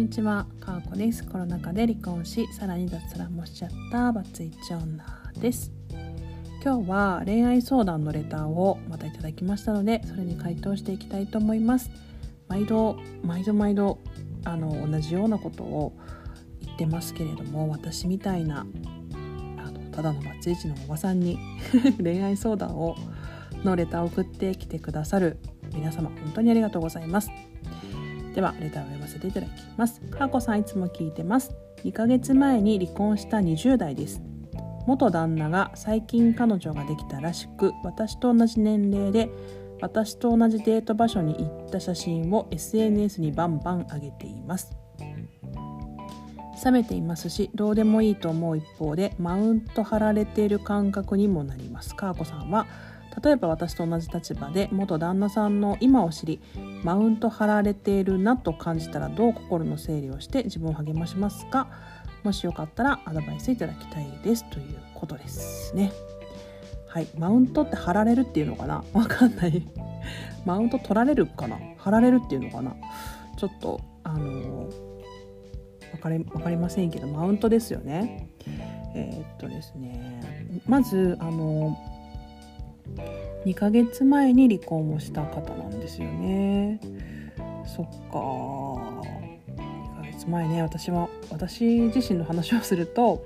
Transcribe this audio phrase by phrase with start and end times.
[0.00, 1.22] にちは、かーこです。
[1.26, 5.04] コロナ禍で離婚し、さらに脱サラもしちゃったバツイチ女
[5.38, 5.70] です。
[6.64, 11.90] 今日は恋愛相談のレターをまたいただきましたので、それに回答していきたいと思います。
[12.48, 13.98] 毎度、毎度毎度、
[14.44, 15.92] あの、同じようなことを
[16.62, 18.66] 言ってますけれども、私みたいな、
[19.58, 21.38] あの、ただのバツイチのおばさんに
[22.02, 22.96] 恋愛相談を、
[23.64, 25.36] のレターを送ってきてくださる
[25.74, 27.30] 皆様、本当にありがとうございます。
[28.34, 30.00] ではレターを読ませていただきます。
[30.02, 31.54] かーこさんいつも聞いてます。
[31.84, 34.22] 2ヶ月前に離婚した20代です。
[34.86, 39.30] 元旦那が最近彼女ができたらしく私と同じ年齢で
[39.80, 44.76] 私と同じデート場所に行った写真を SNS にバンバン上げています。
[46.62, 51.94] 冷めていますしどうでもいいと思う一方でマウント張られている感覚にもなります。
[51.94, 52.66] かーこさんは
[53.22, 56.40] 例えば私と同じ立場で元旦那さんの今を知り
[56.84, 61.68] マウント張られているなと感じたらどう心の整理をして自分を励ましますか？
[62.22, 64.48] もしよかったらアドバイスいただきたいです。
[64.50, 65.90] ということですね。
[66.86, 67.08] はい。
[67.18, 68.84] マウントって張られるっていうのかな？
[68.92, 69.62] わかんない。
[70.44, 71.58] マウント取られるかな？
[71.78, 72.74] 張られるっていうのかな？
[73.36, 74.68] ちょっとあの
[75.92, 78.28] わかりわかりませんけどマウントですよね。
[78.94, 80.62] えーっとですね。
[80.66, 81.78] まずあの
[83.44, 86.80] 2ヶ月前に離婚をした方なんですよね。
[87.66, 88.18] そっか。
[89.56, 90.62] 2ヶ月前ね。
[90.62, 93.24] 私は私自身の話をすると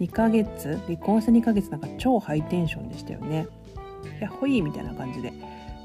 [0.00, 3.46] 2ヶ月離婚して2ヶ月なんか超ハイテンションでしたよね。
[4.20, 5.32] やっほいみたいな感じで。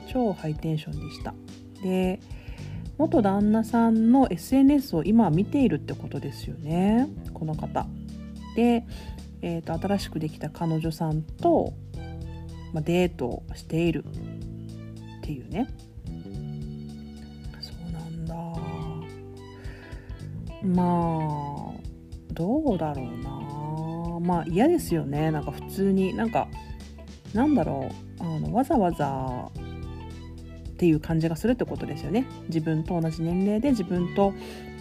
[0.07, 1.33] 超ハイテンションでした。
[1.83, 2.19] で
[2.97, 7.09] 元旦那さんの SNS を今見ているってことですよね。
[7.33, 7.87] この方。
[8.55, 8.85] で、
[9.41, 11.73] えーと新しくできた彼女さんと
[12.75, 14.03] まあ、デートをしている。
[14.03, 15.65] っていうね。
[17.61, 18.35] そうなんだ。
[20.61, 24.19] まあどうだろうな。
[24.19, 25.31] まあ嫌ですよね。
[25.31, 26.13] なんか普通に。
[26.13, 26.49] なんか
[27.33, 28.21] なんだろう。
[28.21, 32.27] あのわざわざっていう感じがするってことですよね。
[32.49, 34.33] 自分と同じ年齢で自分と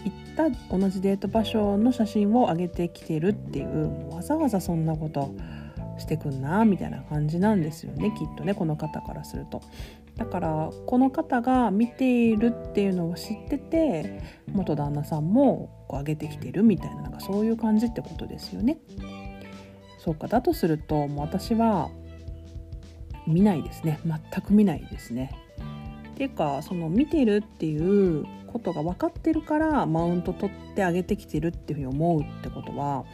[0.03, 4.13] 行った同じデート場所の写真を上げてきてるっていう。
[4.13, 5.33] わざわざそんなこと
[5.97, 9.61] してくんなみたいな感じなんですよねきっとねこの方からすると。
[10.17, 18.77] だからこの方が見ているっていうのを知ってて元旦那さんもこう上げてきてるみたいななんかそういう感じってことですよね。
[19.99, 21.89] そうかだとするともう私は
[23.27, 25.35] 見ないですね全く見ないですね。
[26.15, 33.05] っていうかその見てるっていうことが分かってるからマウント取ってあげてきてるっていうふうに思うってことは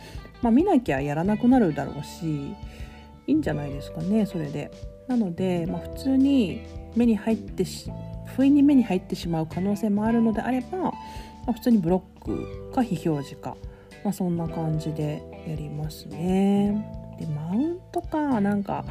[0.41, 2.55] まあ、見なきゃやらなくなるだろうし
[3.27, 4.71] いいんじゃないですかねそれで。
[5.07, 6.61] なので、まあ、普通に
[6.95, 7.91] 目に入ってし
[8.35, 10.91] 不意に目に入ってしまう可能性もあるのであれば、ま
[11.47, 13.57] あ、普通にブロックか非表示か、
[14.03, 17.17] まあ、そんな感じでやりますね。
[17.19, 18.85] でマウントかなんか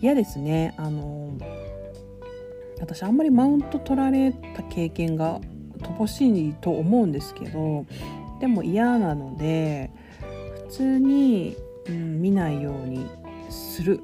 [0.00, 0.74] 嫌ですね。
[0.76, 1.32] あの
[2.80, 5.40] 私あんまりマウント取られた経験が
[5.78, 7.86] 乏しいと思うんですけど
[8.40, 9.90] でも嫌なので。
[10.64, 13.06] 普通に、うん、見ないように
[13.50, 14.00] する。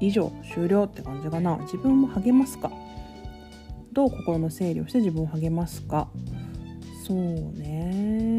[0.00, 1.56] 以上終了って感じかな。
[1.62, 2.70] 自分も励ますか。
[3.92, 6.08] どう心の整理をして自分を励ますか。
[7.06, 8.29] そうね。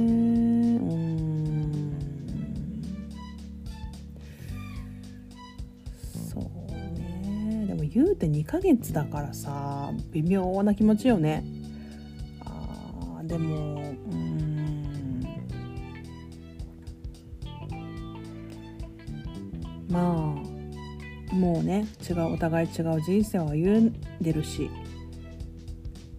[8.22, 11.44] でも言うて2ヶ月だからさ微妙な気持ちよね。
[12.46, 15.26] あでもうん。
[19.90, 24.70] まあもうね違うお互い違う人生を歩んでるし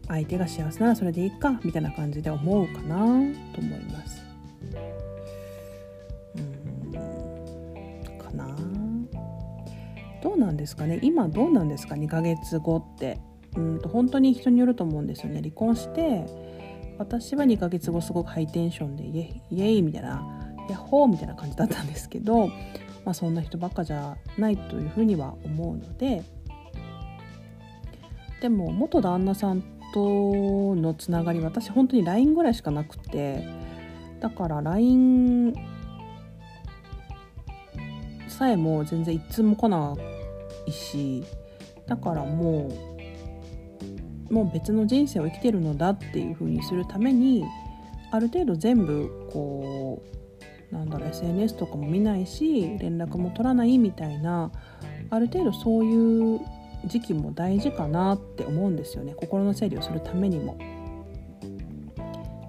[0.08, 2.96] 相手が幸せならそれでいいかみたいな感じで思うかな
[3.54, 4.21] と思います。
[10.22, 10.98] どうなんですかね？
[11.02, 13.18] 今どうなんですか2ヶ月後って。
[13.54, 15.40] うんと本当に人によると思うんですよね。
[15.40, 16.24] 離婚して
[16.96, 22.48] 私は2ヶ月後すごくハイテンションでイエイイエイみたいなヤッホーみたいな感じだったんですけど
[23.04, 26.22] まあ、そんな人ばっかじゃないというふうには思うので
[28.40, 29.62] でも元旦那さん
[29.92, 33.46] とのつながり私本当に LINE ぐらいしかなくて
[34.20, 35.54] だから LINE
[38.28, 39.94] さえも全然いつも来な
[40.70, 41.24] し
[41.86, 42.70] だからも
[44.30, 47.44] うもう別の人生を生きてるのだっていうふうにするために
[48.12, 50.02] ある程度全部こ
[50.70, 54.50] うなんだろう SNS とかも見ないし連絡も取らないみたいな
[55.10, 56.40] ある程度そういう
[56.86, 60.56] 時期も大事かなって思うんですよね心の整理をするためにも。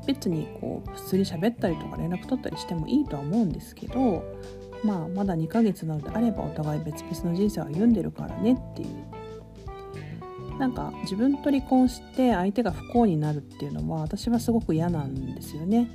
[0.06, 4.24] 別にこう普通に喋ったりとか連絡取ったりしてもいいとは思うんですけど
[4.84, 9.24] まあまだ2ヶ月なのであればお互い別々の人生を歩んでるからねっていう。
[10.60, 15.90] なんか自分と離婚して相手が不幸になるっていうのは私はすごく嫌なんですよね。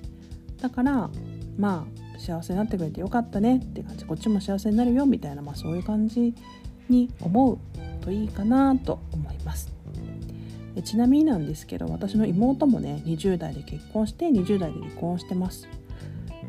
[0.61, 1.11] だから
[1.56, 1.87] ま
[2.17, 4.05] あ幸せになってくれてよかったねって感じ。
[4.05, 6.34] こっちも幸せになるよみたいな、まあ、そういう感じ
[6.88, 7.58] に思う
[8.00, 9.73] といいかなと思います。
[10.75, 15.69] でちなみになんですけど私の妹もね20代で結婚して20代で離婚してます。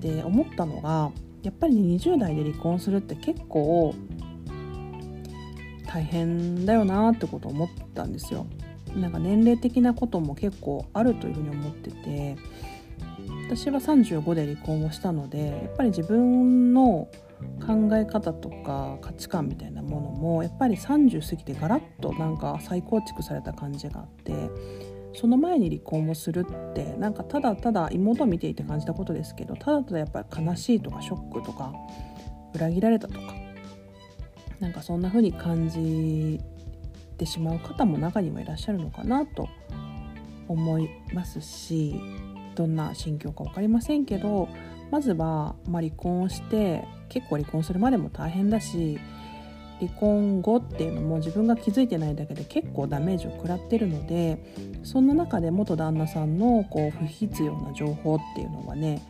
[0.02, 1.12] で思ったのが
[1.44, 3.94] やっぱり、20代で離婚するって結構
[5.88, 8.46] 大変だよなってことを思ったんですよ。
[8.96, 12.38] なんか年齢的なことも結構あるというふうに思ってて。
[13.50, 17.08] 私は35で離婚をしたのでやっぱり自分の
[17.66, 24.34] 考え方とか価値観みたいなものもやっぱり30過ぎてガラッとなんか再構築された感じがあって。
[25.14, 31.74] その前に離婚をするってなんかただただ妹を見ていて感じたことですけどただただやっぱり悲しいとかショックとか
[32.54, 33.34] 裏切られたとか
[34.60, 36.40] なんかそんな風に感じ
[37.18, 39.48] てしまう方も中にはいらっしゃるのかなと
[40.48, 41.96] 思いますし
[42.56, 44.50] どんな心境か分かりませんけど
[44.92, 49.00] まずは、まあ、離婚をして結構離婚するまでも大変だし
[49.80, 54.54] 離婚後っていうのも自分が気づいてないだけで結構ダメージを食らってるので
[54.84, 59.02] そんな中で元旦那さんのこう不必要な情報っていうのはね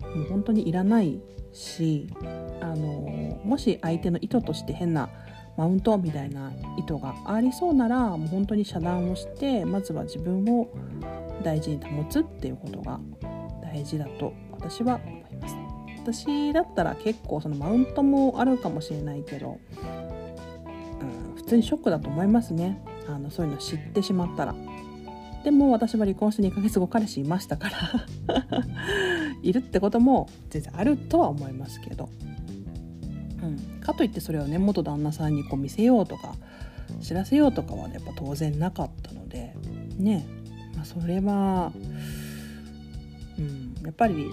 [0.00, 1.20] もう本当にいらない
[1.52, 2.08] し
[2.60, 5.08] あのもし相手の意図として変な
[5.56, 10.68] マウントみたいな意図がありそうならもう本当に遮断をしてまずは自分を
[11.42, 13.00] 大事に保つっていうことが
[13.62, 15.56] 大事だと私は思います。
[16.08, 19.58] 私だったら結構そのマウントもあるかもしれないけど、
[21.48, 22.82] 通にショックだと思いますね。
[23.08, 24.54] あのそういうの知ってしまったら。
[25.44, 28.06] でも私は離婚して2ヶ月後彼氏いましたから。
[29.42, 32.08] いるってことも全然あるとは思いますけど、
[33.42, 36.34] うん、かといってそれをね元旦那さんにこう見せようとか
[37.00, 39.54] 知らせようとかは、ね、やっぱ当然なかったので。
[39.98, 40.26] ね。
[40.74, 41.72] まあ、それは、
[43.36, 44.30] うん、やっぱり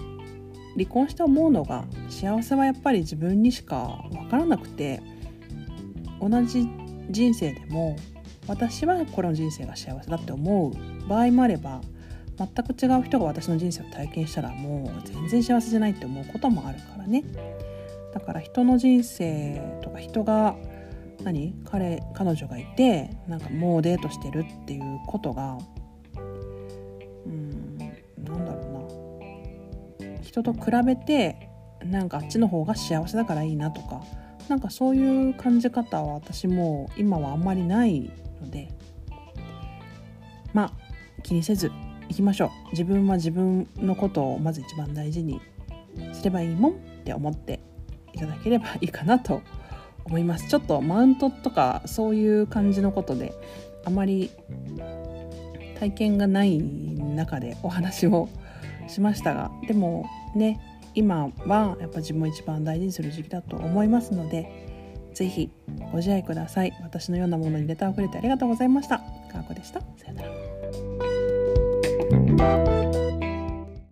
[0.76, 5.02] 離婚して思うのが幸せはやっぱり自分にしか分からなくて
[6.20, 6.68] 同じ
[7.10, 7.96] 人生でも
[8.46, 11.08] 私はこの人生が幸せだって思う。
[11.08, 11.80] 場合もあれば
[12.36, 17.24] 全く違う人が私の人生を体験したらもう全然幸せじゃないって思うこともあるからね。
[18.12, 20.56] だから人の人生とか人が
[21.22, 21.54] 何？
[21.64, 25.58] 彼彼女がいてなんかもうデートしてるっていうことが
[27.26, 28.88] うんなんだろ
[30.00, 30.22] うな。
[30.22, 31.48] 人と比べて
[31.84, 34.02] なんかあっちの方が幸せだからいいなとか
[34.48, 38.10] なんかそういう感じ方は私も今はあんまりない
[38.40, 38.68] ので
[40.52, 40.72] まあ
[41.22, 41.70] 気にせず
[42.08, 42.50] 行きましょう。
[42.70, 45.40] 自分は自分のことをまず一番大事に
[46.12, 47.60] すればいいもんって思って
[48.12, 49.42] いただければいいかなと
[50.04, 50.48] 思います。
[50.48, 53.34] ちょっとマウントとかそういう感じのことで
[53.84, 54.30] あまり
[55.78, 58.28] 体験がない中でお話を
[58.88, 60.60] しましたがでもね
[60.96, 65.50] 今はやっぱ自分を一番大事にする時期だと思いますので是非
[65.92, 66.72] ご自愛ください。
[66.82, 68.98] 私のようなものにレターをくれてありがとうございました。
[68.98, 69.80] かーこでした。
[69.80, 70.22] さよな
[72.96, 73.05] ら。